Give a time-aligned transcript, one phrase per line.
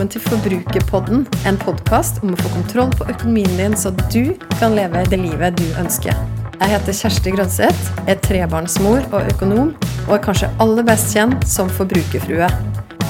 [0.00, 4.72] velkommen til Forbrukerpodden, en podkast om å få kontroll på økonomien din, så du kan
[4.72, 6.16] leve det livet du ønsker.
[6.54, 9.74] Jeg heter Kjersti Grønseth, er trebarnsmor og økonom,
[10.06, 12.48] og er kanskje aller best kjent som forbrukerfrue.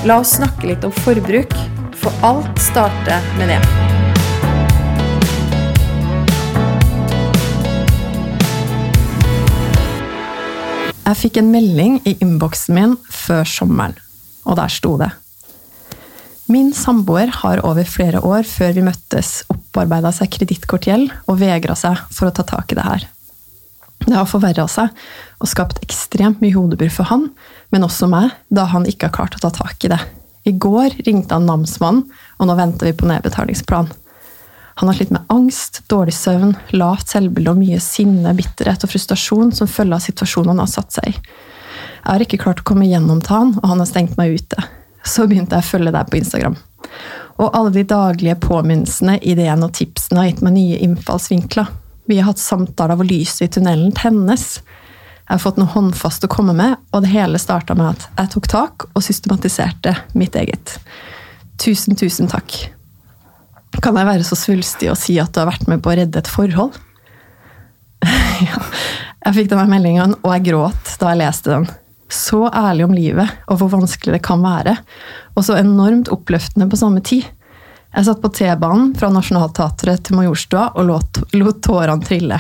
[0.02, 1.54] La oss snakke litt om forbruk,
[1.95, 3.62] for alt starter med det.
[11.06, 13.98] Jeg fikk en melding i innboksen min før sommeren,
[14.42, 15.14] og der sto det
[16.50, 22.00] Min samboer har over flere år før vi møttes, opparbeida seg kredittkortgjeld og vegra seg
[22.10, 23.04] for å ta tak i det her.
[24.02, 24.90] Det har forverra seg
[25.38, 27.28] og skapt ekstremt mye hodebry for han,
[27.70, 30.00] men også meg, da han ikke har klart å ta tak i det.
[30.51, 32.09] I går ringte han namsmannen,
[32.40, 33.93] og nå venter vi på nedbetalingsplan.
[34.82, 39.54] Han har slitt med angst, dårlig søvn, lavt selvbilde og mye sinne, bitterhet og frustrasjon
[39.54, 41.15] som følge av situasjonen han har satt seg i.
[41.15, 44.66] Jeg har ikke klart å komme gjennom til han, og han har stengt meg ute
[45.06, 46.56] så begynte jeg å følge deg på Instagram.
[47.40, 51.70] Og alle de daglige påminnelsene, ideene og tipsene har gitt meg nye innfallsvinkler.
[52.10, 54.59] Vi har hatt samtaler hvor lyset i tunnelen tennes.
[54.60, 58.32] Jeg har fått noe håndfast å komme med, og det hele starta med at jeg
[58.34, 60.76] tok tak og systematiserte mitt eget.
[61.60, 62.56] Tusen, tusen takk.
[63.80, 66.21] Kan jeg være så svulstig og si at du har vært med på å redde
[66.21, 66.75] et forhold?
[68.48, 68.65] ja.
[69.21, 71.69] Jeg fikk denne meldingen, og jeg gråt da jeg leste den
[72.12, 74.76] så ærlig om livet og hvor vanskelig det kan være,
[75.36, 77.26] og så enormt oppløftende på samme tid.
[77.91, 82.38] Jeg satt på T-banen fra Nationaltheatret til Majorstua og lot, lot tårene trille.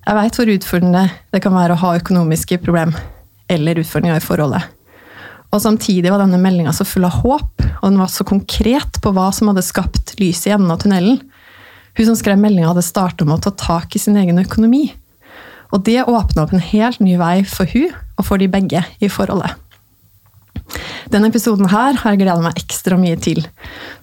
[0.00, 2.94] Jeg veit hvor utfordrende det kan være å ha økonomiske problem
[3.50, 4.62] eller utfordringer i forholdet.
[5.50, 9.12] Og samtidig var denne meldinga så full av håp, og den var så konkret på
[9.14, 11.18] hva som hadde skapt lys i enden av tunnelen.
[11.98, 14.86] Hun som skrev meldinga, hadde starta med å ta tak i sin egen økonomi.
[15.70, 19.10] Og det åpna opp en helt ny vei for hun og for de begge i
[19.10, 19.56] forholdet.
[21.10, 23.42] Denne episoden her har jeg gleda meg ekstra mye til.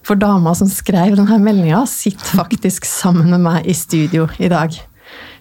[0.03, 4.75] For dama som skrev denne meldinga, sitter faktisk sammen med meg i studio i dag.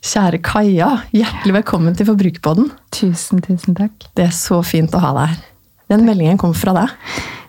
[0.06, 2.70] Kjære Kaja, hjertelig velkommen til Forbrukerpodden.
[2.94, 4.06] Tusen, tusen takk.
[4.14, 5.42] Det er så fint å ha deg her.
[5.90, 6.94] Den meldingen kom fra deg.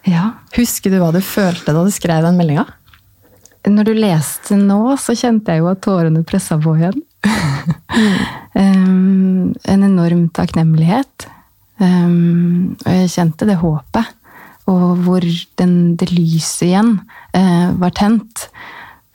[0.09, 0.31] Ja.
[0.55, 2.65] Husker du hva du følte da du skrev den meldinga?
[3.67, 7.01] Når du leste nå, så kjente jeg jo at tårene pressa på igjen.
[8.55, 11.27] Um, en enorm takknemlighet.
[11.77, 14.15] Um, og jeg kjente det håpet.
[14.67, 15.23] Og hvor
[15.59, 16.97] den, det lyset igjen
[17.38, 18.47] uh, var tent.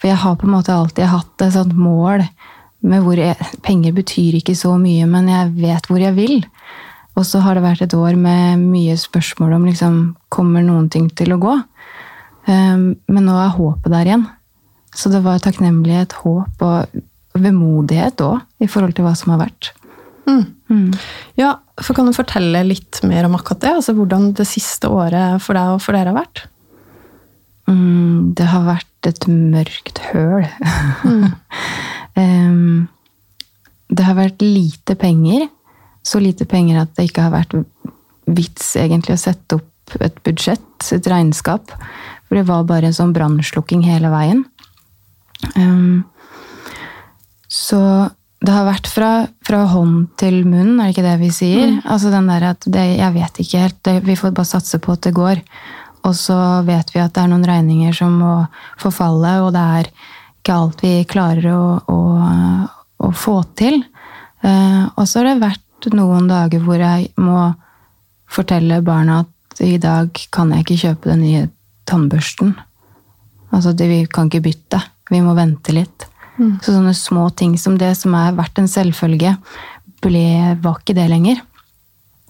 [0.01, 2.25] For jeg har på en måte alltid hatt et sånt mål
[2.83, 6.41] med hvor jeg, Penger betyr ikke så mye, men jeg vet hvor jeg vil.
[7.15, 9.99] Og så har det vært et år med mye spørsmål om liksom,
[10.33, 11.59] kommer noen ting til å gå.
[12.49, 14.27] Um, men nå er håpet der igjen.
[14.97, 17.03] Så det var takknemlighet, håp og
[17.39, 19.73] vemodighet òg, i forhold til hva som har vært.
[20.29, 20.45] Mm.
[20.71, 20.89] Mm.
[21.41, 23.73] Ja, for Kan du fortelle litt mer om akkurat det?
[23.81, 26.45] Altså Hvordan det siste året for deg og for dere har vært?
[27.71, 30.47] Mm, det har vært et mørkt høl.
[32.21, 32.89] um,
[33.93, 35.49] det har vært lite penger.
[36.03, 37.55] Så lite penger at det ikke har vært
[38.27, 41.75] vits egentlig å sette opp et budsjett, et regnskap.
[42.27, 44.45] For det var bare en sånn brannslukking hele veien.
[45.57, 46.05] Um,
[47.53, 47.83] så
[48.43, 49.11] det har vært fra,
[49.47, 51.69] fra, hånd til munn, er det ikke det vi sier?
[51.77, 51.83] Mm.
[51.95, 53.79] Altså den der at det, Jeg vet ikke helt.
[53.87, 55.43] Det, vi får bare satse på at det går.
[56.03, 56.37] Og så
[56.67, 58.33] vet vi at det er noen regninger som må
[58.81, 59.91] forfalle, og det er
[60.41, 61.99] ikke alt vi klarer å, å,
[62.99, 63.79] å få til.
[64.43, 67.53] Eh, og så har det vært noen dager hvor jeg må
[68.33, 71.45] fortelle barna at i dag kan jeg ikke kjøpe den nye
[71.87, 72.57] tannbørsten.
[73.53, 74.81] Altså, det, vi kan ikke bytte.
[75.13, 76.09] Vi må vente litt.
[76.39, 76.57] Mm.
[76.63, 79.37] Så sånne små ting som det som har vært en selvfølge,
[80.03, 80.27] ble,
[80.63, 81.43] var ikke det lenger.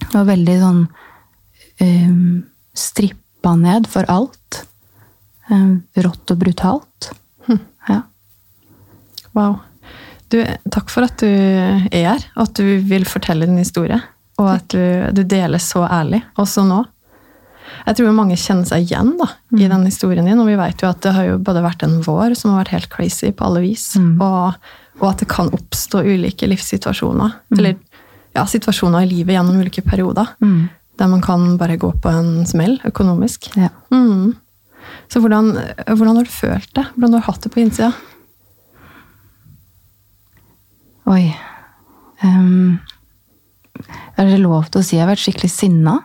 [0.03, 0.81] Det var veldig sånn
[1.81, 2.39] um,
[2.77, 4.63] strippa ned for alt.
[5.49, 7.11] Um, rått og brutalt.
[7.47, 7.61] Mm.
[7.89, 8.01] Ja.
[9.33, 9.61] Wow.
[10.33, 10.39] Du,
[10.73, 13.99] takk for at du er her, og at du vil fortelle din historie.
[14.41, 14.81] Og at du,
[15.13, 16.83] du deler så ærlig, også nå.
[17.83, 19.59] Jeg tror mange kjenner seg igjen da, mm.
[19.59, 20.39] i den historien din.
[20.41, 22.75] Og vi vet jo at det har jo både vært en vår som har vært
[22.77, 24.13] helt crazy på alle vis, mm.
[24.23, 27.35] og, og, at det kan oppstå ulike livssituasjoner.
[27.51, 27.57] Mm.
[27.57, 27.75] Eller
[28.33, 30.35] ja, situasjoner i livet gjennom ulike perioder.
[30.43, 30.71] Mm.
[31.01, 33.51] Der man kan bare gå på en smell økonomisk.
[33.57, 33.71] Ja.
[33.93, 34.35] Mm.
[35.09, 35.53] Så hvordan,
[35.87, 36.85] hvordan, har du følt det?
[36.95, 37.91] Hvordan har du hatt det på innsida?
[41.11, 41.33] Oi
[42.23, 42.79] um,
[44.15, 45.97] Er det lov til å si jeg har vært skikkelig sinna?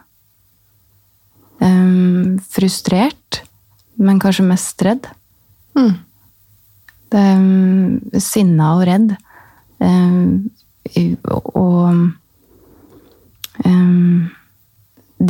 [1.59, 3.43] Um, frustrert,
[3.99, 5.09] men kanskje mest redd.
[5.79, 5.95] Mm.
[7.09, 9.17] Det, um, sinna og redd.
[9.79, 10.51] Um,
[11.55, 12.15] og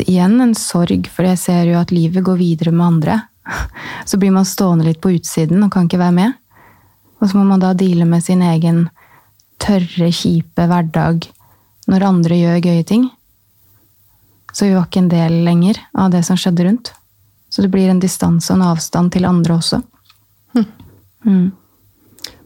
[0.08, 3.19] igjen en sorg, for jeg ser jo at livet går videre med andre.
[4.08, 6.36] Så blir man stående litt på utsiden og kan ikke være med.
[7.19, 8.84] Og så må man da deale med sin egen
[9.58, 11.25] tørre, kjipe hverdag
[11.90, 13.08] når andre gjør gøye ting.
[14.52, 16.92] Så vi var ikke en del lenger av det som skjedde rundt.
[17.48, 19.82] Så det blir en distanse og en avstand til andre også.
[21.26, 21.50] Mm.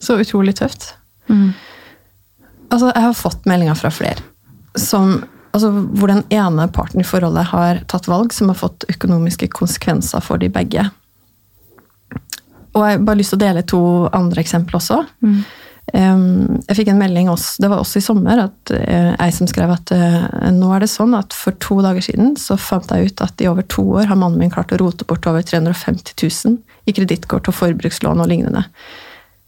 [0.02, 0.94] Så utrolig tøft.
[1.28, 1.52] Mm.
[2.72, 4.22] Altså, jeg har fått meldinger fra flere
[4.74, 9.50] som, altså, hvor den ene parten i forholdet har tatt valg som har fått økonomiske
[9.52, 10.86] konsekvenser for de begge.
[12.72, 13.82] Og jeg har bare lyst til å dele to
[14.16, 15.02] andre eksempler også.
[15.24, 15.42] Mm.
[15.92, 19.74] Jeg fikk en melding også, det var også i sommer, at ei jeg som skrev
[19.74, 20.24] at uh,
[20.54, 23.48] nå er det sånn at for to dager siden så fant jeg ut at i
[23.50, 26.56] over to år har mannen min klart å rote bort over 350 000
[26.88, 28.64] i kredittkort og forbrukslån og lignende.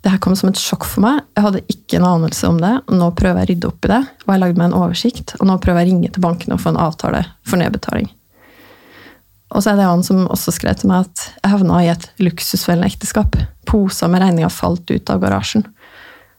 [0.04, 1.22] Det her kom som et sjokk for meg.
[1.32, 2.74] Jeg hadde ikke en anelse om det.
[2.92, 5.32] Nå prøver jeg å rydde opp i det, og jeg lagde meg en oversikt.
[5.38, 8.10] Og nå prøver jeg å ringe til bankene og få en avtale for nedbetaling.
[9.54, 12.04] Og så er det han som også skrev til meg at jeg havna i et
[12.20, 13.38] luksusfellende ekteskap.
[13.70, 15.64] Poser med regninger falt ut av garasjen.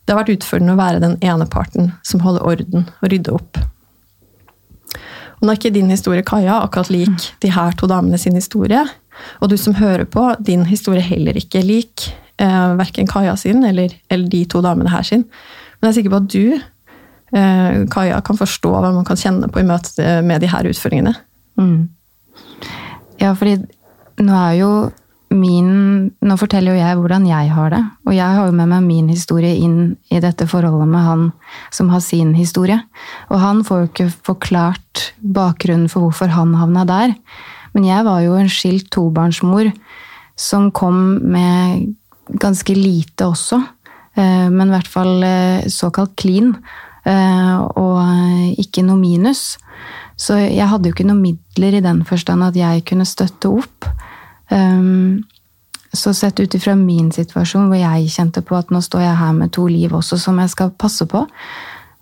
[0.06, 3.62] Det har vært utfordrende å være den ene parten som holder orden og rydder opp.
[5.40, 8.86] Og nå er ikke din historie, Kaja, akkurat lik de her to damene sin historie.
[9.42, 12.08] Og du som hører på, din historie heller ikke lik
[12.42, 15.26] eh, verken Kaja sin eller, eller, de to damene her sin.
[15.80, 16.60] Men jeg er sikker på at du,
[17.36, 21.16] eh, Kaja, kan forstå hva man kan kjenne på i møte med de her utfordringene.
[21.60, 21.90] Mm.
[23.22, 23.58] Ja, fordi
[24.22, 24.72] nå er jo
[25.36, 25.68] min
[26.26, 27.82] Nå forteller jo jeg hvordan jeg har det.
[28.08, 31.26] Og jeg har jo med meg min historie inn i dette forholdet med han
[31.74, 32.80] som har sin historie.
[33.30, 37.16] Og han får jo ikke forklart bakgrunnen for hvorfor han havna der.
[37.76, 39.72] Men jeg var jo en skilt tobarnsmor
[40.40, 41.94] som kom med
[42.42, 43.62] ganske lite også.
[44.16, 46.56] Eh, men i hvert fall eh, såkalt clean.
[47.06, 49.56] Eh, og ikke noe minus.
[50.16, 53.90] Så jeg hadde jo ikke noe midler i den forstand at jeg kunne støtte opp.
[55.96, 59.34] Så sett ut ifra min situasjon, hvor jeg kjente på at nå står jeg her
[59.38, 61.22] med to liv også som jeg skal passe på,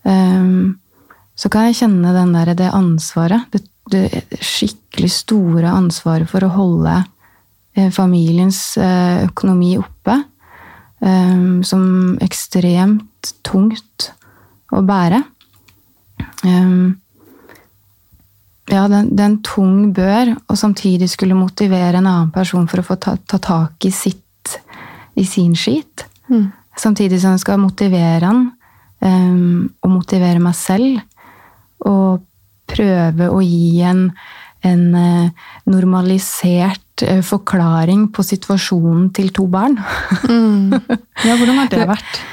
[0.03, 3.45] så kan jeg kjenne der, det ansvaret.
[3.53, 3.61] Det,
[3.93, 6.97] det skikkelig store ansvaret for å holde
[7.93, 10.17] familiens økonomi oppe.
[11.03, 14.13] Um, som ekstremt tungt
[14.71, 15.19] å bære.
[16.47, 16.95] Um,
[18.71, 22.87] ja, det, er en tung bør, og samtidig skulle motivere en annen person for å
[22.87, 24.21] få ta, ta tak i sitt
[25.15, 26.05] i sin skit.
[26.29, 26.51] Mm.
[26.77, 28.45] Samtidig som jeg skal motivere han,
[29.03, 31.01] um, og motivere meg selv.
[31.85, 32.23] Og
[32.73, 34.07] prøve å gi en,
[34.65, 39.77] en uh, normalisert uh, forklaring på situasjonen til to barn.
[40.25, 40.79] mm.
[41.27, 42.23] Ja, hvordan har det vært?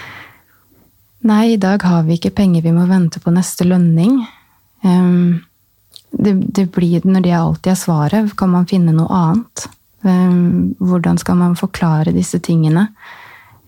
[1.28, 4.22] Nei, i dag har vi ikke penger, vi må vente på neste lønning.
[4.80, 5.42] Um,
[6.10, 9.66] det, det, blir, når det alltid er svaret, kan man finne noe annet.
[10.02, 12.88] Um, hvordan skal man forklare disse tingene?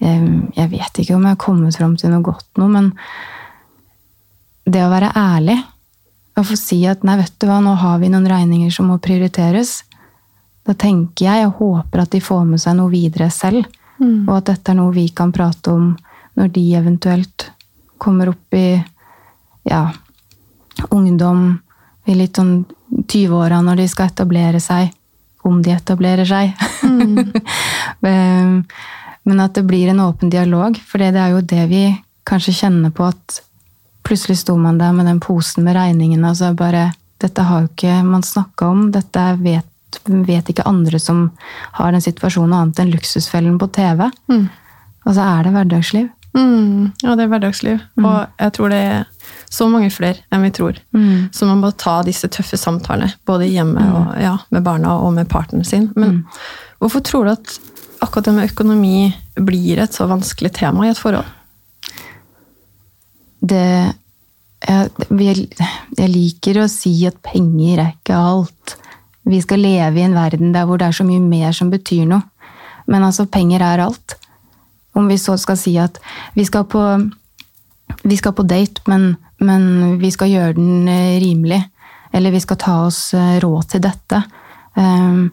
[0.00, 2.90] Um, jeg vet ikke om jeg har kommet fram til noe godt nå, men
[4.64, 5.58] det å være ærlig
[6.38, 8.96] og få si at nei, vet du hva, nå har vi noen regninger som må
[9.02, 9.82] prioriteres
[10.66, 13.66] da tenker jeg og håper at de får med seg noe videre selv.
[13.98, 14.28] Mm.
[14.28, 15.92] Og at dette er noe vi kan prate om
[16.38, 17.48] når de eventuelt
[18.02, 18.78] kommer opp i
[19.68, 19.82] ja,
[20.90, 21.60] ungdom,
[22.06, 24.92] i litt sånn 20-åra når de skal etablere seg.
[25.42, 26.52] Om de etablerer seg.
[26.86, 27.32] Mm.
[29.26, 31.82] Men at det blir en åpen dialog, for det er jo det vi
[32.26, 33.40] kanskje kjenner på at
[34.06, 36.92] plutselig sto man der med den posen med regningene, og så bare
[37.22, 39.68] Dette har jo ikke man snakka om, dette vet
[40.26, 41.28] vet ikke andre som
[41.78, 44.08] har den situasjonen annet enn luksusfellen på TV.
[44.30, 44.48] Mm.
[45.04, 46.08] Og så er det hverdagsliv.
[46.32, 46.92] Mm.
[47.02, 47.78] Ja, det er hverdagsliv.
[47.98, 48.06] Mm.
[48.08, 49.04] Og jeg tror det er
[49.52, 50.78] så mange flere enn vi tror.
[50.96, 51.28] Mm.
[51.34, 53.92] Så man må ta disse tøffe samtalene, både hjemme mm.
[53.98, 55.90] og ja, med barna og med partneren sin.
[55.96, 56.40] Men mm.
[56.80, 57.56] hvorfor tror du at
[58.02, 58.96] akkurat det med økonomi
[59.36, 61.28] blir et så vanskelig tema i et forhold?
[63.42, 63.66] Det
[64.62, 65.48] jeg,
[65.98, 68.76] jeg liker å si at penger er ikke alt.
[69.26, 72.06] Vi skal leve i en verden der hvor det er så mye mer som betyr
[72.10, 72.22] noe.
[72.90, 74.16] Men altså, penger er alt.
[74.98, 75.98] Om vi så skal si at
[76.36, 76.82] vi skal på,
[78.02, 79.14] vi skal på date, men,
[79.46, 81.60] men, vi skal gjøre den eh, rimelig.
[82.12, 84.22] Eller vi skal ta oss eh, råd til dette.
[84.76, 85.30] Um,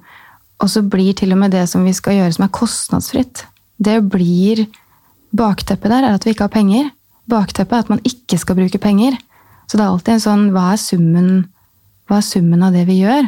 [0.60, 3.46] og så blir til og med det som vi skal gjøre som er kostnadsfritt,
[3.80, 4.66] det blir
[5.30, 6.88] Bakteppet der er at vi ikke har penger.
[7.30, 9.13] Bakteppet er at man ikke skal bruke penger.
[9.70, 11.28] Så det er alltid en sånn Hva er summen,
[12.10, 13.28] hva er summen av det vi gjør?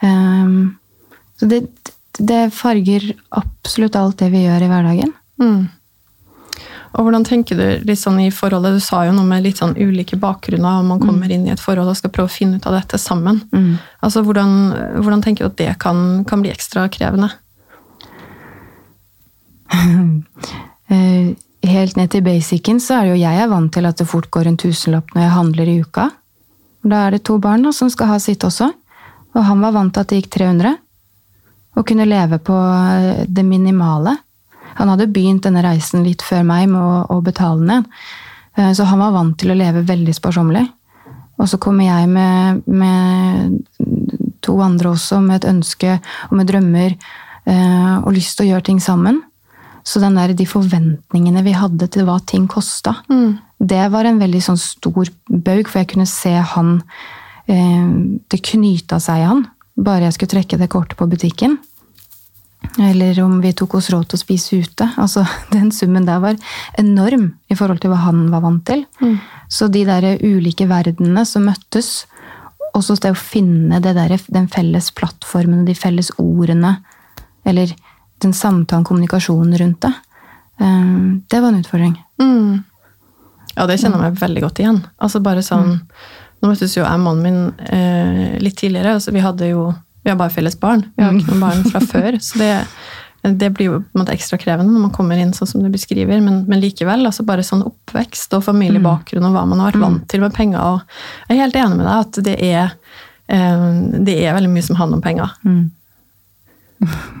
[0.00, 0.78] Um,
[1.36, 1.60] så det,
[2.16, 3.04] det, farger
[3.36, 5.12] absolutt alt det vi gjør i hverdagen.
[5.40, 5.68] Mm.
[6.96, 8.78] Og hvordan tenker du litt sånn i forholdet?
[8.78, 11.62] Du sa jo noe med litt sånn ulike bakgrunner, og man kommer inn i et
[11.62, 13.42] forhold og skal prøve å finne ut av dette sammen.
[13.54, 13.76] Mm.
[14.02, 14.56] Altså, hvordan,
[14.98, 17.30] hvordan tenker du at det kan, kan bli ekstra krevende?
[20.90, 24.08] Eh, Helt ned til basicen så er det jo jeg er vant til at det
[24.08, 26.06] fort går en tusenlapp når jeg handler i uka.
[26.80, 28.70] Da er det to barn da, som skal ha sitt også.
[29.36, 30.78] Og han var vant til at det gikk 300.
[31.76, 34.16] Og kunne leve på eh, det minimale.
[34.78, 37.86] Han hadde begynt denne reisen litt før meg med å, å betale den.
[38.56, 40.66] Eh, Så han var vant til å leve veldig sparsommelig.
[41.40, 43.62] Og så kommer jeg med, med
[44.44, 45.94] to andre også, med et ønske
[46.28, 46.92] og med drømmer
[47.46, 49.22] eh, og lyst til å gjøre ting sammen.
[49.84, 52.98] Så den der, de forventningene vi hadde til hva ting kosta,
[53.60, 56.82] det var en veldig sånn stor baug, for jeg kunne se han
[57.48, 57.88] eh,
[58.28, 59.46] Det knyta seg i han.
[59.80, 61.56] Bare jeg skulle trekke det kortet på butikken.
[62.78, 64.86] Eller om vi tok oss råd til å spise ute.
[65.00, 65.24] Altså,
[65.54, 66.38] Den summen der var
[66.78, 68.84] enorm i forhold til hva han var vant til.
[69.50, 72.04] Så de der ulike verdenene som møttes,
[72.70, 76.76] og så det å finne det der, den felles plattformen, de felles ordene,
[77.44, 77.72] eller
[78.22, 79.92] den samtalen, kommunikasjonen rundt det,
[80.60, 80.96] eh,
[81.26, 81.96] det var en utfordring.
[82.20, 82.62] Mm.
[83.56, 84.82] Ja, det kjenner jeg meg veldig godt igjen.
[85.02, 85.80] Altså bare sånn,
[86.40, 88.94] Nå møttes jo jeg og mannen min eh, litt tidligere.
[88.96, 89.66] altså Vi hadde jo,
[90.02, 90.84] vi har bare felles barn.
[90.96, 92.16] Vi har ikke noen barn fra før.
[92.24, 92.52] Så det,
[93.40, 95.68] det blir jo på en måte ekstra krevende når man kommer inn sånn som du
[95.72, 96.20] beskriver.
[96.24, 100.06] Men, men likevel, altså bare sånn oppvekst og familiebakgrunn og hva man har vært vant
[100.08, 100.60] til med penger.
[100.60, 102.72] og Jeg er helt enig med deg at det er,
[103.28, 103.66] eh,
[104.08, 105.36] det er veldig mye som handler om penger.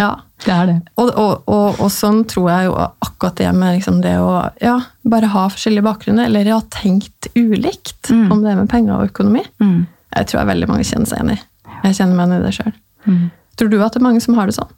[0.00, 0.16] Ja.
[0.42, 0.74] Det er det.
[0.98, 2.72] Og, og, og, og sånn tror jeg jo
[3.06, 4.72] akkurat det med liksom det å ja,
[5.06, 8.32] bare ha forskjellige bakgrunner, eller ha tenkt ulikt Mm.
[8.34, 9.44] om det med penger og økonomi.
[9.62, 9.84] Mm.
[10.16, 11.40] Jeg tror jeg veldig mange kjenner seg igjen i.
[11.82, 12.72] Jeg kjenner meg igjen i det sjøl.
[13.06, 13.24] Mm.
[13.58, 14.70] Tror du at det er mange som har det sånn?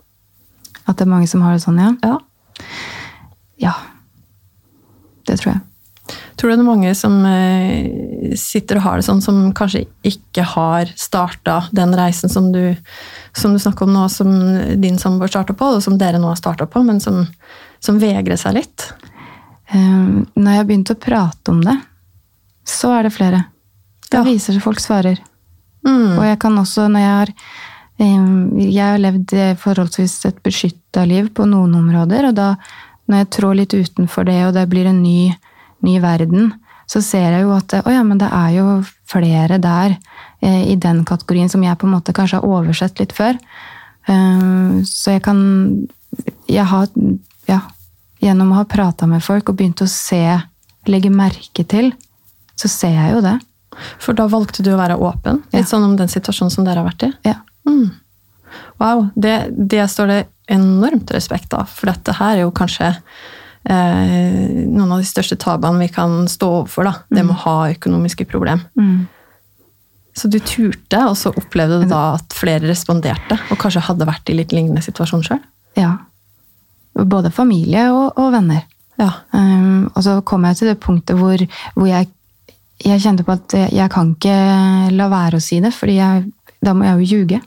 [0.87, 1.93] At det er mange som har det sånn, ja?
[2.05, 2.19] Ja.
[3.63, 3.75] Ja.
[5.25, 5.61] Det tror jeg.
[6.37, 10.43] Tror du det er mange som eh, sitter og har det sånn, som kanskje ikke
[10.55, 12.75] har starta den reisen som du,
[13.33, 14.33] som du snakker om nå, som
[14.83, 17.23] din samboer starta på, og som dere nå har starta på, men som,
[17.81, 18.89] som vegrer seg litt?
[19.73, 21.79] Um, når jeg har begynt å prate om det,
[22.69, 23.45] så er det flere.
[24.11, 24.27] Da Ja.
[24.27, 25.23] viser seg folk svarer.
[25.85, 26.19] Mm.
[26.19, 27.33] Og jeg kan også, når jeg har
[27.95, 32.57] Jeg har levd eh, forholdsvis et beskytta liv på noen områder, og da
[33.07, 35.31] når jeg trår litt utenfor det, og det blir en ny,
[35.87, 36.51] ny verden,
[36.91, 38.67] så ser jeg jo at å ja, men det er jo
[39.07, 39.95] flere der
[40.43, 43.39] eh, i den kategorien som jeg på en måte kanskje har oversett litt før.
[44.05, 45.39] Så jeg kan
[46.49, 46.89] Jeg har
[47.49, 47.61] Ja,
[48.21, 50.41] gjennom å ha prata med folk og begynt å se,
[50.89, 51.93] legge merke til,
[52.57, 53.39] så ser jeg jo det.
[54.03, 55.71] For da valgte du å være åpen, litt Ja.
[55.71, 57.13] sånn om den situasjonen som dere har vært i?
[57.29, 57.39] Ja.
[57.69, 57.91] Mm.
[58.79, 60.21] Wow, det, det står det
[60.53, 62.91] enormt respekt av, for dette her er jo kanskje
[63.65, 66.95] eh, noen av de største tabuene vi kan stå overfor, da.
[67.09, 68.67] Det med å ha økonomiske problemer.
[68.79, 69.07] Mm.
[70.15, 74.31] Så du turte, og så opplevde du da at flere responderte, og kanskje hadde vært
[74.31, 75.41] i litt lignende situasjon sjøl?
[75.81, 75.97] Ja.
[76.95, 78.63] Både familie og, og venner.
[79.01, 79.09] Ja.
[79.35, 81.41] Um, og så kom jeg til det punktet hvor,
[81.75, 82.07] hvor jeg,
[82.85, 84.37] jeg kjente på at jeg, kan ikke
[84.95, 85.99] la være å si det, fordi
[86.65, 87.41] da må jeg jo ljuge.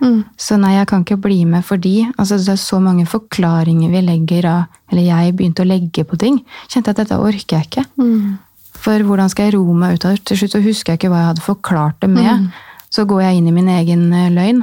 [0.00, 0.20] Mm.
[0.40, 4.00] Så nei, jeg kan ikke bli med fordi altså Det er så mange forklaringer vi
[4.00, 6.38] legger av Eller jeg begynte å legge på ting.
[6.72, 7.84] Kjente at dette orker jeg ikke.
[8.00, 8.38] Mm.
[8.80, 10.24] For hvordan skal jeg roe meg ut av det?
[10.30, 12.48] Til slutt så husker jeg ikke hva jeg hadde forklart det med.
[12.88, 14.62] Så går jeg inn i min egen eh, løgn.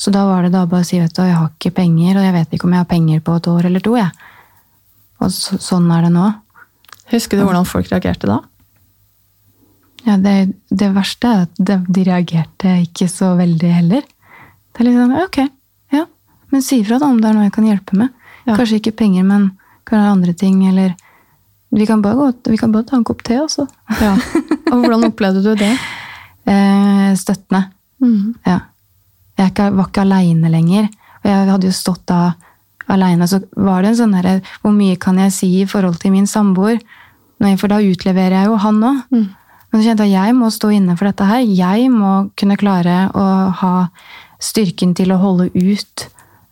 [0.00, 2.24] Så da var det da bare å si vet du, jeg har ikke penger, og
[2.24, 3.92] jeg vet ikke om jeg har penger på et år eller to.
[4.00, 4.10] jeg.
[5.20, 6.30] Og så, sånn er det nå.
[7.12, 8.40] Husker du hvordan folk reagerte da?
[10.04, 14.04] Ja, det, det verste er at de, de reagerte ikke så veldig heller.
[14.74, 15.38] Det er litt sånn, ok,
[15.94, 16.04] ja,
[16.52, 18.12] men si ifra om det er noe jeg kan hjelpe med.
[18.44, 18.56] Ja.
[18.58, 19.52] Kanskje ikke penger, men
[19.88, 20.92] kan være andre ting, eller
[21.74, 23.66] vi kan bare, gå, vi kan bare ta en kopp te, altså.
[24.00, 24.14] Ja.
[24.70, 25.74] Og hvordan opplevde du det?
[26.44, 27.70] Eh, støttende.
[28.04, 28.34] Mm.
[28.44, 28.58] Ja.
[29.40, 30.90] Jeg var ikke aleine lenger.
[31.22, 32.34] Og jeg hadde jo stått da
[32.92, 36.12] aleine, så var det en sånn herre Hvor mye kan jeg si i forhold til
[36.12, 36.82] min samboer?
[37.40, 39.00] For da utleverer jeg jo han òg.
[39.08, 39.24] Mm.
[39.74, 41.40] Men så kjente jeg at jeg må stå inne for dette her.
[41.42, 43.24] Jeg må kunne klare å
[43.58, 43.72] ha
[44.38, 46.04] styrken til å holde ut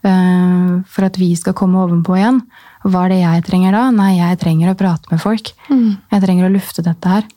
[0.02, 2.40] uh, for at vi skal komme ovenpå igjen.
[2.82, 3.84] Hva er det jeg trenger da?
[3.94, 5.52] Nei, jeg trenger å prate med folk.
[5.70, 6.02] Mm.
[6.10, 7.30] Jeg trenger å lufte dette her.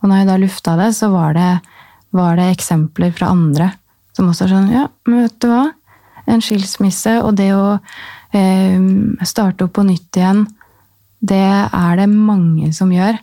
[0.00, 1.50] Og når jeg da lufta det, så var det,
[2.16, 3.74] var det eksempler fra andre
[4.16, 5.64] som også er sånn Ja, men vet du hva?
[6.30, 7.76] En skilsmisse og det å
[8.32, 8.80] eh,
[9.28, 10.46] starte opp på nytt igjen,
[11.20, 13.18] det er det mange som gjør.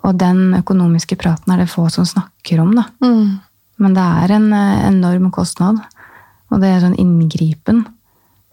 [0.00, 2.86] Og den økonomiske praten er det få som snakker om, da.
[3.04, 3.40] Mm.
[3.82, 5.82] Men det er en eh, enorm kostnad.
[6.52, 7.84] Og det er sånn inngripen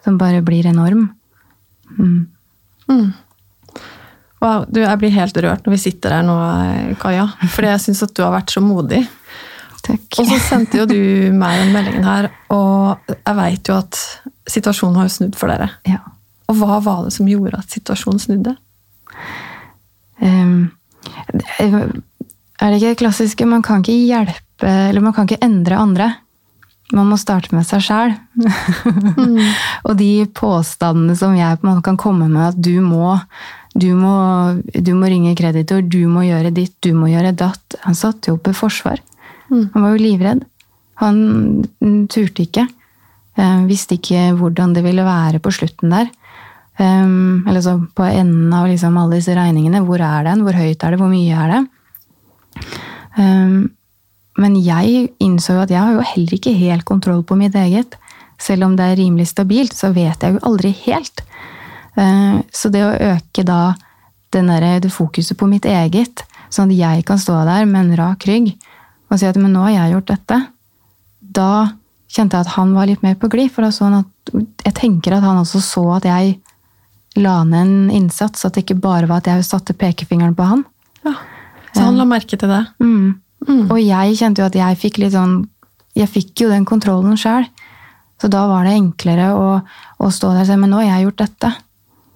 [0.06, 1.10] som bare blir enorm.
[1.98, 2.28] Mm.
[2.90, 3.08] Mm.
[4.40, 6.36] Wow, du, jeg blir helt rørt når vi sitter her nå,
[7.02, 7.28] Kaja.
[7.52, 9.04] Fordi jeg syns at du har vært så modig.
[9.88, 10.22] Takk.
[10.22, 11.00] Og så sendte jo du
[11.36, 14.00] meg den meldingen her, og jeg veit jo at
[14.50, 15.70] situasjonen har jo snudd for dere.
[15.88, 16.02] Ja.
[16.50, 18.56] Og hva var det som gjorde at situasjonen snudde?
[20.20, 20.72] Um,
[21.60, 26.10] er det ikke det klassiske Man kan ikke hjelpe, eller man kan ikke endre andre.
[26.96, 28.16] Man må starte med seg sjæl.
[28.36, 29.38] Mm.
[29.88, 33.14] og de påstandene som jeg på en måte kan komme med, at du må,
[33.78, 34.16] du må,
[34.74, 38.40] du må ringe kreditor, du må gjøre ditt, du må gjøre datt Han satte jo
[38.40, 39.04] opp et forsvar.
[39.50, 39.70] Mm.
[39.76, 40.44] Han var jo livredd.
[41.04, 41.22] Han
[42.12, 42.66] turte ikke.
[43.40, 46.10] Eh, visste ikke hvordan det ville være på slutten der.
[46.80, 49.82] Um, eller så på enden av liksom alle disse regningene.
[49.84, 50.46] Hvor er den?
[50.46, 51.00] Hvor høyt er det?
[51.02, 51.60] Hvor mye er det?
[53.20, 53.58] Um,
[54.40, 57.98] men jeg innså jo at jeg har jo heller ikke helt kontroll på mitt eget.
[58.40, 61.26] Selv om det er rimelig stabilt, så vet jeg jo aldri helt.
[62.00, 63.76] Uh, så det å øke da
[64.32, 66.22] der, det fokuset på mitt eget,
[66.54, 68.52] sånn at jeg kan stå der med en rak rygg
[69.10, 70.38] og si at men nå har jeg gjort dette,
[71.20, 71.52] da
[72.10, 73.50] kjente jeg at han var litt mer på glid.
[73.54, 76.38] For da så han at jeg tenker at han også så at jeg
[77.18, 78.46] la ned en innsats.
[78.46, 80.66] At det ikke bare var at jeg satte pekefingeren på han.
[81.06, 81.16] Ja,
[81.74, 82.66] Så han la merke til det?
[82.82, 83.22] Mm.
[83.48, 83.66] Mm.
[83.72, 85.46] Og jeg kjente jo at jeg fikk litt sånn
[85.96, 87.48] Jeg fikk jo den kontrollen sjøl.
[88.22, 89.48] Så da var det enklere å,
[89.98, 91.52] å stå der og si men nå har jeg gjort dette.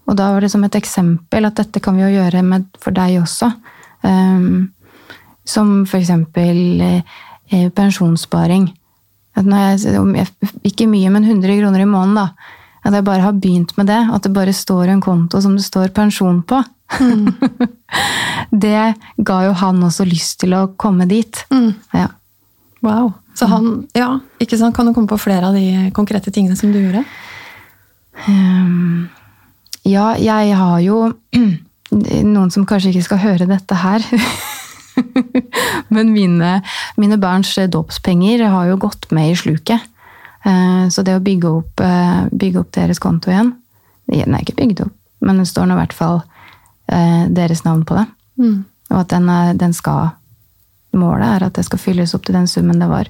[0.03, 2.95] Og da var det som et eksempel at dette kan vi jo gjøre med, for
[2.95, 3.49] deg også.
[4.03, 4.73] Um,
[5.47, 8.67] som for eksempel eh, pensjonssparing.
[9.35, 10.27] At når jeg,
[10.69, 12.59] ikke mye, men 100 kroner i måneden, da.
[12.83, 13.99] At jeg bare har begynt med det.
[14.13, 16.59] At det bare står en konto som det står pensjon på.
[16.99, 17.31] Mm.
[18.65, 21.45] det ga jo han også lyst til å komme dit.
[21.53, 21.71] Mm.
[21.95, 22.09] Ja.
[22.83, 23.13] Wow.
[23.33, 24.75] Så han, ja, ikke sant?
[24.75, 27.05] Kan du komme på flere av de konkrete tingene som du gjorde?
[28.27, 29.07] Um,
[29.87, 30.99] ja, jeg har jo
[31.93, 34.05] Noen som kanskje ikke skal høre dette her.
[35.93, 36.55] Men mine,
[36.97, 39.83] mine barns dåpspenger har jo gått med i sluket.
[40.43, 43.53] Eh, så det å bygge opp, eh, bygge opp deres konto igjen
[44.11, 46.17] Den er ikke bygd opp, men det står nå i hvert fall
[46.91, 48.05] eh, deres navn på det.
[48.37, 48.57] Mm.
[48.91, 50.11] Og at den, er, den, skal
[50.93, 53.07] Målet er at det skal fylles opp til den summen det var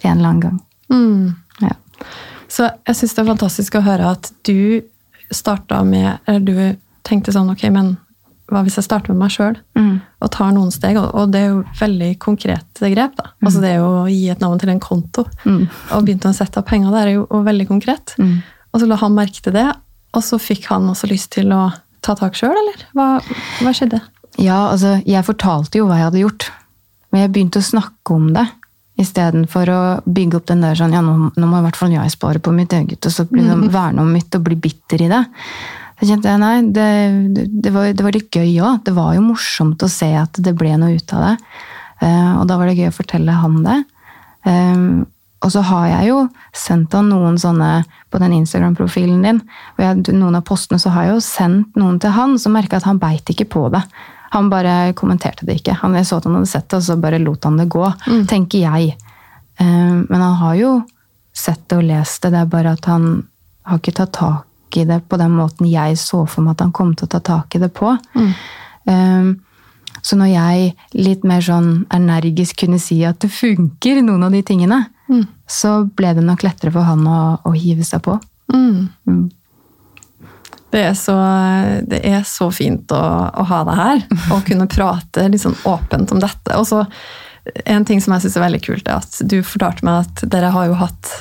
[0.00, 0.60] en eller annen gang.
[0.88, 1.34] Mm.
[1.60, 1.74] Ja.
[2.48, 4.80] Så jeg syns det er fantastisk å høre at du
[5.28, 7.98] starta med Eller du tenkte sånn Ok, men
[8.48, 9.96] hva hvis jeg starter med meg sjøl mm.
[10.24, 10.96] og tar noen steg?
[10.98, 13.18] Og det er jo veldig konkrete grep.
[13.18, 13.32] da.
[13.34, 13.48] Mm.
[13.48, 15.60] Altså Det er jo å gi et navn til en konto mm.
[15.96, 18.14] og begynne å sette av penger Det er jo veldig konkret.
[18.20, 18.38] Mm.
[18.72, 19.66] Og så la han merke til det,
[20.16, 21.68] og så fikk han også lyst til å
[22.04, 22.84] ta tak sjøl, eller?
[22.96, 23.08] Hva,
[23.60, 24.00] hva, skjedde?
[24.38, 26.48] Ja, altså, jeg fortalte jo hva jeg hadde gjort,
[27.12, 28.46] men jeg begynte å snakke om det.
[28.98, 29.80] Istedenfor å
[30.10, 32.54] bygge opp den der sånn ja, nå, nå må i hvert fall jeg spare på
[32.54, 35.22] mitt eget, og så liksom, verne om mitt og bli bitter i det.
[35.98, 36.88] Så kjente jeg nei, det,
[37.64, 38.82] det, var, det var, litt gøy òg.
[38.86, 41.36] Det var jo morsomt å se at det ble noe ut av det.
[41.98, 43.78] Uh, og da var det gøy å fortelle han det.
[44.46, 45.06] Um,
[45.42, 46.20] og så har jeg jo
[46.56, 49.40] sendt han noen sånne på den Instagram-profilen din.
[49.76, 52.78] og jeg, Noen av postene så har jeg jo sendt noen til han som merka
[52.78, 53.82] at han beit ikke på det.
[54.34, 55.78] Han bare kommenterte det ikke.
[55.82, 57.86] Han, jeg så at han hadde sett det, og så bare lot han det gå.
[58.06, 58.24] Mm.
[58.30, 58.98] Tenker jeg.
[59.58, 60.74] Um, men han har jo
[61.34, 62.34] sett det og lest det.
[62.34, 63.08] Det er bare at han
[63.68, 66.74] har ikke tatt tak i det på den måten jeg så for meg at han
[66.76, 67.94] kom til å ta tak i det på.
[68.18, 68.32] Mm.
[68.88, 69.30] Um,
[70.02, 74.42] så når jeg litt mer sånn energisk kunne si at det funker, noen av de
[74.46, 75.24] tingene, mm.
[75.48, 78.18] så ble det nok lettere for han å, å hive seg på.
[78.54, 78.88] Mm.
[79.08, 79.26] mm.
[80.68, 81.14] Det, er så,
[81.88, 84.02] det er så, fint å, å ha deg her,
[84.34, 86.58] og kunne prate litt sånn åpent om dette.
[86.58, 86.84] Og så
[87.64, 90.50] En ting som jeg syns er veldig kult, er at du fortalte meg at dere
[90.52, 91.12] har jo hatt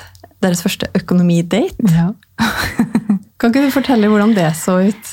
[0.44, 1.70] deres første økonomidate.
[1.88, 2.10] Ja.
[3.38, 5.10] Kan ikke du fortelle hvordan det så ut?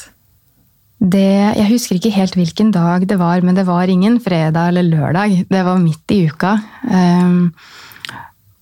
[1.04, 1.26] Det,
[1.58, 5.42] jeg husker ikke helt hvilken dag det var, men det var ingen fredag eller lørdag.
[5.50, 6.54] Det var midt i uka.
[6.88, 7.50] Um,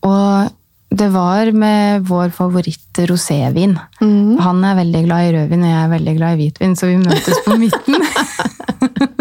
[0.03, 0.51] og
[0.91, 3.77] det var med vår favoritt-rosévin.
[4.01, 4.41] Mm.
[4.43, 6.99] Han er veldig glad i rødvin, og jeg er veldig glad i hvitvin, så vi
[7.01, 7.97] møtes på midten.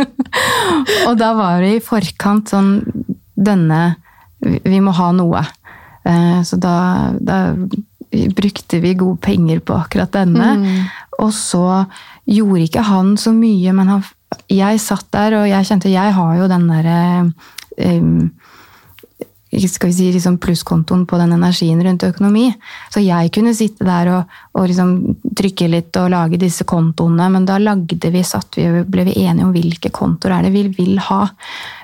[1.08, 2.74] og da var det i forkant sånn
[3.42, 3.96] Denne
[4.42, 5.40] Vi må ha noe.
[6.02, 6.74] Uh, så da,
[7.22, 7.38] da
[8.12, 10.56] brukte vi gode penger på akkurat denne.
[10.60, 10.90] Mm.
[11.24, 11.86] Og så
[12.28, 14.06] gjorde ikke han så mye, men han,
[14.52, 17.00] jeg satt der, og jeg kjente Jeg har jo den derre
[17.78, 18.30] um,
[19.52, 22.46] skal vi si, liksom plusskontoen på den energien rundt økonomi.
[22.94, 24.94] Så jeg kunne sitte der og, og liksom
[25.36, 29.48] trykke litt og lage disse kontoene, men da lagde vi, satt vi, ble vi enige
[29.48, 31.26] om hvilke kontoer er det vi vil ha.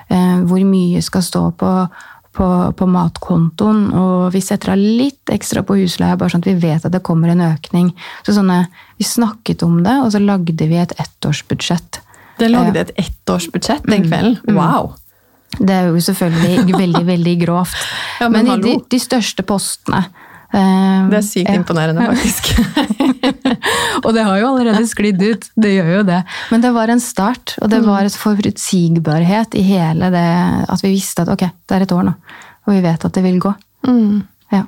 [0.08, 1.72] Uh, hvor mye skal stå på,
[2.38, 2.46] på,
[2.78, 6.86] på matkontoen, og vi setter av litt ekstra på husleia, bare sånn at vi vet
[6.86, 7.90] at det kommer en økning.
[8.26, 8.66] Så sånne,
[8.98, 12.00] Vi snakket om det, og så lagde vi et ettårsbudsjett.
[12.38, 14.08] Det lagde et ettårsbudsjett den Mm.
[14.10, 14.56] kvelden.
[14.58, 14.94] Wow!
[15.58, 17.76] Det er jo selvfølgelig veldig, veldig grovt.
[18.20, 21.58] Ja, men men de, de største postene eh, Det er sykt ja.
[21.58, 22.48] imponerende, faktisk.
[24.06, 25.44] Og det har jo allerede sklidd ut.
[25.60, 26.22] Det gjør jo det.
[26.52, 30.24] Men det var en start, og det var et forutsigbarhet i hele det
[30.70, 32.14] At vi visste at ok, det er et år nå,
[32.64, 33.52] og vi vet at det vil gå.
[33.88, 34.22] Mm.
[34.54, 34.64] Ja.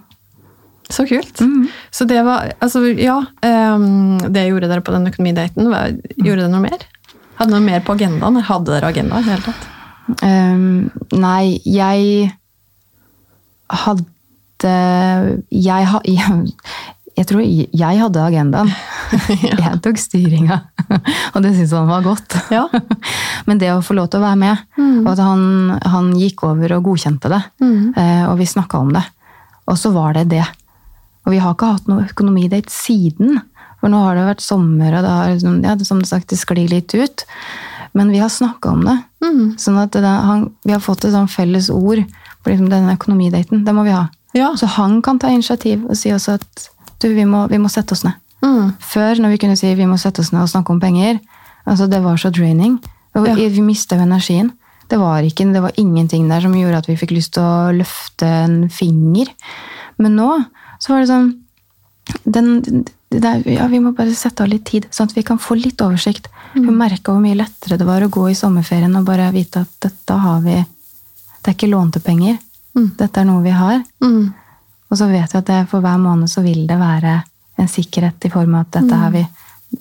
[0.90, 1.40] Så kult.
[1.40, 1.68] Mm.
[1.90, 3.20] Så det var Altså, ja.
[3.46, 5.70] ehm, det gjorde dere på den økonomidaten.
[5.70, 6.84] Gjorde dere noe mer?
[7.38, 8.40] Hadde dere noe mer på agendaen?
[8.44, 9.68] Hadde dere agenda i det hele tatt?
[10.26, 12.32] Um, nei, jeg
[13.70, 14.04] hadde
[14.68, 16.52] Jeg, ha, jeg,
[17.18, 18.70] jeg tror jeg hadde agendaen.
[19.60, 20.56] Jeg tok styringa,
[21.34, 22.36] og det syntes han var godt.
[22.54, 22.68] Ja.
[23.48, 24.60] Men det å få lov til å være med,
[25.02, 25.42] og at han,
[25.82, 27.92] han gikk over og godkjente det, Mm.
[27.98, 29.02] eh, og vi snakka om det,
[29.66, 30.44] og så var det det.
[31.26, 33.40] Og vi har ikke hatt noe økonomidate siden.
[33.80, 35.34] For nå har det vært sommer, og det har
[35.66, 37.24] ja, det, som sagt, det sklir litt ut.
[37.98, 38.96] Men vi har snakka om det.
[39.24, 39.44] Mm.
[39.58, 42.04] Sånn at det, han, vi har fått et sånn felles ord
[42.40, 43.64] for liksom denne økonomidaten.
[43.66, 44.06] Det må vi ha.
[44.36, 44.52] Ja.
[44.56, 46.68] Så han kan ta initiativ og si også at
[47.00, 48.18] du, vi må, vi må sette oss ned.
[48.44, 48.72] Mm.
[48.80, 51.20] Før, når vi kunne si vi må sette oss ned og snakke om penger,
[51.68, 52.78] altså det var så draining.
[53.16, 53.34] Ja.
[53.34, 54.52] Vi mista jo energien.
[54.90, 57.70] Det var, ikke, det var ingenting der som gjorde at vi fikk lyst til å
[57.74, 59.30] løfte en finger.
[60.02, 60.30] Men nå
[60.80, 61.30] så var det sånn
[62.24, 65.54] den, der, ja, Vi må bare sette av litt tid, sånn at vi kan få
[65.58, 66.26] litt oversikt.
[66.56, 69.76] Vi merka hvor mye lettere det var å gå i sommerferien og bare vite at
[69.86, 70.56] dette har vi
[71.40, 72.40] Det er ikke lånte penger.
[72.76, 72.90] Mm.
[72.98, 73.82] Dette er noe vi har.
[74.04, 74.32] Mm.
[74.90, 77.20] Og så vet vi at det, for hver måned så vil det være
[77.60, 79.24] en sikkerhet i form av at dette har, vi,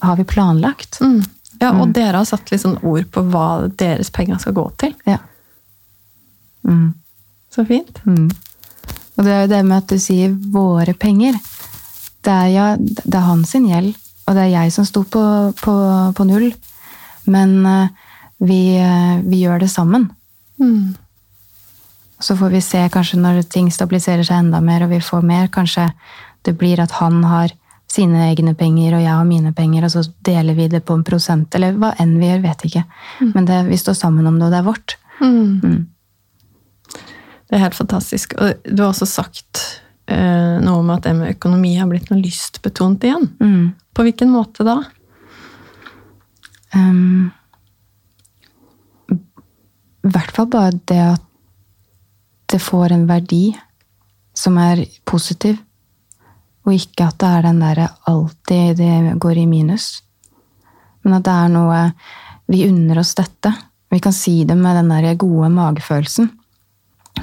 [0.01, 0.99] har vi planlagt.
[1.01, 1.21] Mm.
[1.59, 4.93] Ja, og dere har satt litt sånn ord på hva deres penger skal gå til.
[5.09, 5.17] Ja.
[6.67, 6.93] Mm.
[7.51, 7.99] Så fint.
[8.05, 8.29] Mm.
[9.17, 11.39] Og det er jo det med at du sier 'våre penger'.
[12.23, 13.95] Det er, ja, det er hans sin gjeld,
[14.27, 15.75] og det er jeg som sto på, på,
[16.15, 16.53] på null.
[17.25, 17.87] Men eh,
[18.39, 20.09] vi, eh, vi gjør det sammen.
[20.59, 20.95] Mm.
[22.19, 25.47] Så får vi se kanskje når ting stabiliserer seg enda mer, og vi får mer,
[25.53, 25.89] kanskje
[26.47, 27.53] det blir at han har
[27.89, 31.05] sine egne penger, og jeg har mine penger, og så deler vi det på en
[31.07, 32.83] prosent, eller hva enn vi gjør, vet ikke.
[33.33, 34.95] Men det, vi står sammen om det, og det er vårt.
[35.19, 35.61] Mm.
[35.63, 36.99] Mm.
[37.49, 38.35] Det er helt fantastisk.
[38.37, 39.63] Og du har også sagt
[40.05, 43.25] eh, noe om at det med økonomi har blitt noe lystbetont igjen.
[43.41, 43.71] Mm.
[43.97, 44.77] På hvilken måte da?
[46.75, 47.31] Um,
[49.09, 51.25] I hvert fall bare det at
[52.49, 53.51] det får en verdi
[54.33, 55.57] som er positiv,
[56.65, 59.99] og ikke at det er den derre alltid det går i minus.
[61.03, 61.83] Men at det er noe
[62.49, 63.51] Vi unner oss dette.
[63.93, 66.31] Vi kan si det med den der gode magefølelsen.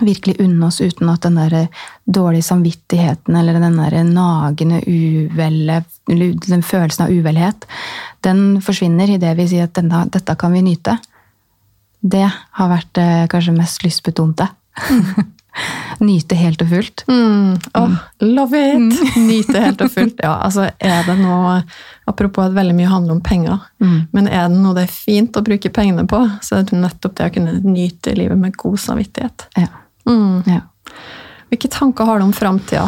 [0.06, 1.66] Virkelig unne oss uten at den der
[2.04, 7.66] dårlige samvittigheten eller den der nagende uvelle, den følelsen av uvelhet,
[8.22, 10.94] den forsvinner idet vi sier at denne, dette kan vi nyte.
[12.06, 14.46] Det har vært eh, kanskje mest lystbetonte.
[16.04, 17.04] Nyte helt og fullt.
[17.08, 17.54] Mm.
[17.78, 18.98] Oh, love it!
[19.28, 20.20] Nyte helt og fullt.
[20.20, 21.62] Ja, altså er det noe
[22.06, 23.64] Apropos at veldig mye handler om penger.
[23.82, 23.96] Mm.
[24.14, 27.16] Men er det noe det er fint å bruke pengene på, så er det nettopp
[27.18, 29.48] det å kunne nyte livet med god samvittighet.
[29.58, 29.72] Ja.
[30.06, 30.44] Mm.
[30.46, 30.60] ja.
[31.50, 32.86] Hvilke tanker har du om framtida?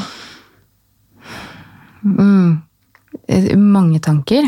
[2.05, 2.61] Mm.
[3.27, 4.47] Eh, Mange tanker.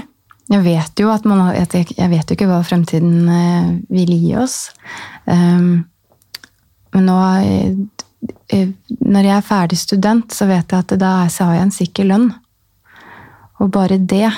[0.50, 4.56] Jeg vet jo at man jeg vet jo ikke hva fremtiden eh, vil gi oss.
[5.26, 5.89] Um,
[6.94, 7.74] men nå eh,
[8.54, 12.08] eh, Når jeg er ferdig student, så vet jeg at da har jeg en sikker
[12.10, 12.30] lønn.
[13.60, 14.28] Og bare det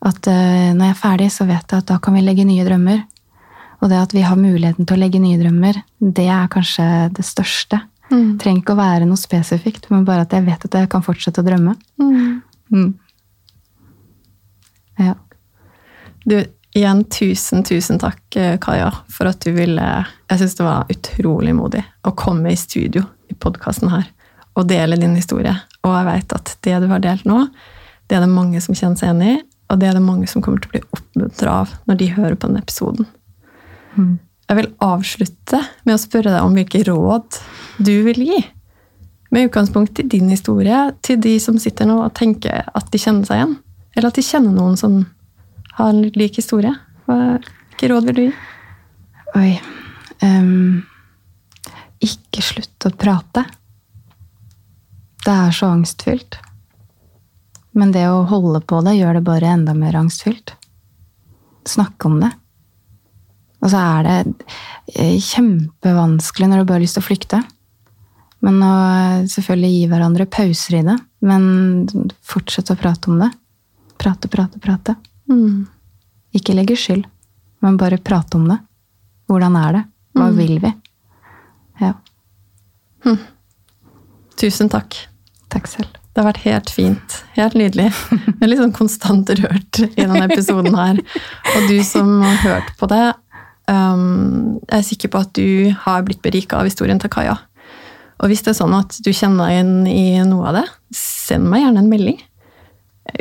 [0.00, 2.64] at eh, når jeg er ferdig, så vet jeg at da kan vi legge nye
[2.66, 3.02] drømmer.
[3.80, 6.84] Og det at vi har muligheten til å legge nye drømmer, det er kanskje
[7.16, 7.80] det største.
[8.10, 8.38] Mm.
[8.42, 11.40] Trenger ikke å være noe spesifikt, men bare at jeg vet at jeg kan fortsette
[11.40, 11.76] å drømme.
[12.00, 12.40] Mm.
[12.74, 12.90] Mm.
[15.00, 15.14] Ja.
[16.28, 16.36] Du,
[16.76, 19.86] igjen tusen, tusen takk, eh, Kaja, for at du ville
[20.30, 24.06] Jeg syns det var utrolig modig å komme i studio i podkasten her
[24.58, 25.54] og dele din historie.
[25.86, 27.44] Og jeg vet at det du har delt nå,
[28.10, 29.34] det er det mange som kjenner seg igjen i,
[29.70, 32.34] og det er det mange som kommer til å bli oppmuntra av når de hører
[32.34, 33.06] på denne episoden.
[33.94, 34.18] Mm.
[34.50, 37.38] Jeg vil avslutte med å spørre deg om hvilke råd
[37.78, 38.40] du vil gi.
[39.30, 43.28] Med utgangspunkt i din historie, til de som sitter nå og tenker at de kjenner
[43.28, 43.56] seg igjen.
[43.94, 45.04] Eller at de kjenner noen som
[45.82, 46.74] har en lik historie.
[47.06, 48.32] Hvilke råd vil du gi?
[49.40, 49.50] Oi.
[50.22, 50.82] um,
[52.00, 53.44] ikke slutt å prate.
[55.20, 56.38] Det er så angstfylt.
[57.76, 60.54] Men det å holde på det gjør det bare enda mer angstfylt.
[61.68, 62.32] Snakke om det.
[63.60, 64.46] Og så er det
[64.96, 67.42] eh, kjempevanskelig når du bare har lyst til å flykte.
[68.40, 70.96] Men å eh, selvfølgelig gi hverandre pauser i det.
[71.28, 71.44] Men
[72.24, 73.30] fortsette å prate om det.
[74.00, 74.96] Prate, prate, prate.
[75.30, 75.66] Mm.
[76.36, 77.06] Ikke legge skyld,
[77.64, 78.58] men bare prate om det.
[79.30, 79.84] Hvordan er det?
[80.18, 80.72] Hva vil vi?
[81.80, 81.94] Ja.
[84.40, 84.96] Tusen takk.
[85.50, 85.96] Takk selv.
[86.10, 87.16] Det har vært helt fint.
[87.36, 87.90] Helt nydelig.
[88.10, 90.98] Jeg er litt sånn konstant rørt i denne episoden her.
[91.54, 93.04] Og du som har hørt på det,
[93.70, 97.36] um, jeg er sikker på at du har blitt berika av historien til Kaja.
[98.20, 100.66] Og hvis det er sånn at du kjenner deg igjen i noe av det,
[100.96, 102.18] send meg gjerne en melding.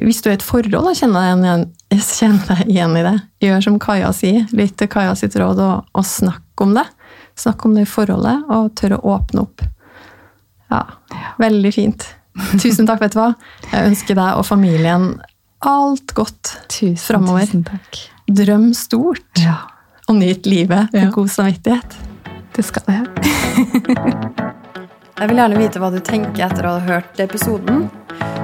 [0.02, 3.16] Hvis du er i et forhold og kjenner deg igjen, kjenner deg igjen i det,
[3.42, 4.46] gjør som Kaja sier.
[4.54, 6.86] Lytt til Kaja sitt råd og, og snakk om det.
[7.40, 9.64] Snakk om det i forholdet, og tør å åpne opp.
[10.70, 10.84] Ja,
[11.42, 12.06] veldig fint.
[12.62, 13.32] Tusen takk, vet du hva.
[13.72, 15.10] Jeg ønsker deg og familien
[15.66, 17.48] alt godt Tusen, framover.
[17.50, 17.98] tusen takk.
[18.30, 19.56] Drøm stort, Ja,
[20.08, 21.10] og nyt livet med Ja.
[21.12, 21.98] god samvittighet.
[22.54, 23.08] det skal jeg.
[25.20, 27.90] Jeg vil gjerne vite hva du tenker etter å ha hørt episoden.